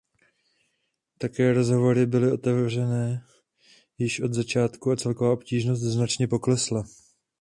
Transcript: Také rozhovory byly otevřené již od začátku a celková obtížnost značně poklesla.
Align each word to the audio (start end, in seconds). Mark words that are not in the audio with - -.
Také 1.17 1.53
rozhovory 1.53 2.05
byly 2.05 2.31
otevřené 2.31 3.25
již 3.97 4.19
od 4.21 4.33
začátku 4.33 4.91
a 4.91 4.95
celková 4.95 5.31
obtížnost 5.33 5.81
značně 5.81 6.27
poklesla. 6.27 6.83